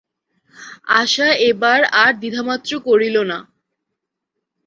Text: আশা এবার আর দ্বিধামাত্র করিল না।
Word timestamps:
আশা 1.01 1.27
এবার 1.49 1.79
আর 2.01 2.11
দ্বিধামাত্র 2.21 2.71
করিল 2.87 3.15
না। 3.31 3.37